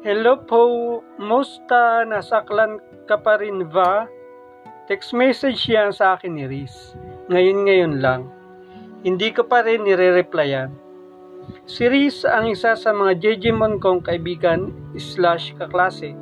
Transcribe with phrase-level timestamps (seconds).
[0.00, 0.64] Hello po,
[1.20, 4.08] musta nasaklan ka pa rin ba?
[4.88, 6.96] Text message yan sa akin ni Riz.
[7.28, 8.24] Ngayon-ngayon lang.
[9.04, 10.72] Hindi ko pa rin nire-replyan.
[11.68, 16.16] Si Riz ang isa sa mga Digimon kong kaibigan slash kaklase.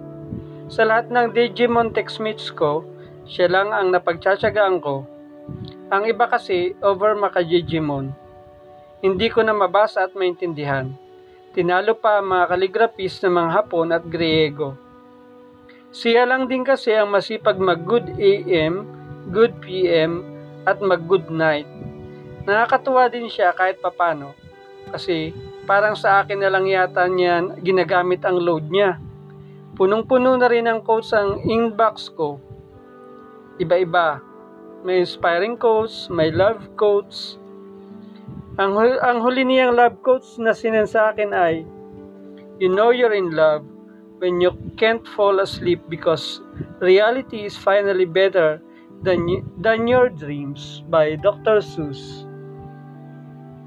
[0.67, 2.83] Sa lahat ng Digimon text mates ko,
[3.31, 5.07] siya lang ang napagtsatsagaan ko.
[5.95, 8.11] Ang iba kasi over maka Digimon.
[9.07, 10.99] Hindi ko na mabasa at maintindihan.
[11.57, 14.77] Tinalo pa ang mga kaligrapis ng mga Hapon at Griego.
[15.89, 18.85] Siya lang din kasi ang masipag mag good AM,
[19.33, 20.21] good PM,
[20.69, 21.65] at mag good night.
[22.45, 24.37] Nakakatuwa din siya kahit papano.
[24.93, 25.33] Kasi
[25.65, 29.01] parang sa akin na lang yata niyan ginagamit ang load niya.
[29.81, 32.37] Punong-puno na rin ang quotes ang inbox ko.
[33.57, 34.21] Iba-iba.
[34.85, 37.41] May inspiring quotes, may love quotes.
[38.59, 41.63] Ang, ang huli niyang love quotes na sinan sa akin ay,
[42.59, 43.63] You know you're in love
[44.19, 46.43] when you can't fall asleep because
[46.83, 48.59] reality is finally better
[49.07, 49.31] than,
[49.63, 51.63] than your dreams by Dr.
[51.63, 52.27] Seuss.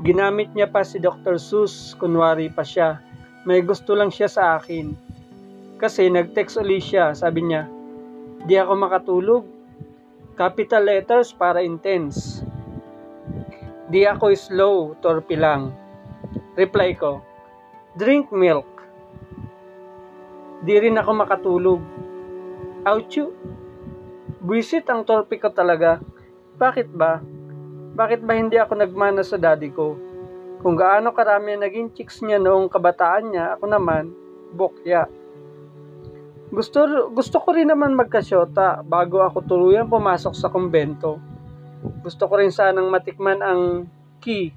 [0.03, 1.39] Ginamit niya pa si Dr.
[1.39, 2.99] Seuss, kunwari pa siya.
[3.47, 4.91] May gusto lang siya sa akin.
[5.79, 7.63] Kasi nag-text uli siya, sabi niya,
[8.43, 9.43] di ako makatulog.
[10.35, 12.43] Capital letters para intense.
[13.91, 15.75] Di ako slow, torpe lang.
[16.55, 17.19] Reply ko,
[17.99, 18.63] drink milk.
[20.63, 21.81] Di rin ako makatulog.
[22.87, 23.27] Ouchie!
[24.39, 25.99] Buisit ang torpe ko talaga.
[26.55, 27.19] Bakit ba?
[27.91, 29.99] Bakit ba hindi ako nagmana sa daddy ko?
[30.63, 34.15] Kung gaano karami naging chicks niya noong kabataan niya, ako naman,
[34.55, 35.03] bokya.
[36.47, 41.19] Gusto, gusto ko rin naman magkasyota bago ako tuluyang pumasok sa kumbento.
[41.81, 43.61] Gusto ko rin sanang matikman ang
[44.21, 44.53] ki,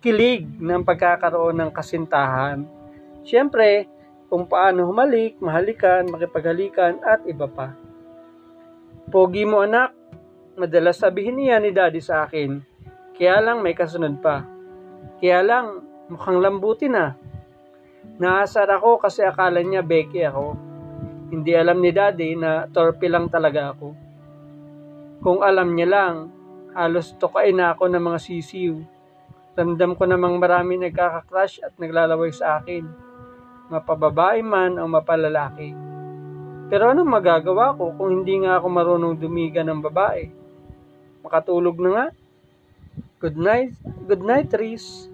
[0.00, 2.64] kilig ng pagkakaroon ng kasintahan.
[3.24, 3.88] Siyempre,
[4.30, 7.74] kung paano humalik, mahalikan, makipaghalikan, at iba pa.
[9.10, 9.90] Pogi mo anak,
[10.54, 12.62] madalas sabihin niya ni daddy sa akin.
[13.16, 14.46] Kaya lang may kasunod pa.
[15.18, 17.18] Kaya lang, mukhang lambuti na.
[18.16, 20.56] Naasar ako kasi akala niya beke ako.
[21.30, 23.88] Hindi alam ni daddy na torpe lang talaga ako.
[25.20, 26.14] Kung alam niya lang,
[26.74, 28.74] halos tukain na ako ng mga sisiw.
[29.58, 32.86] Ramdam ko namang marami nagkakakrush at naglalaway sa akin.
[33.70, 35.74] Mapababae man o mapalalaki.
[36.70, 40.30] Pero anong magagawa ko kung hindi nga ako marunong dumiga ng babae?
[41.26, 42.06] Makatulog na nga.
[43.20, 43.74] Good night,
[44.06, 45.10] good night, Reese.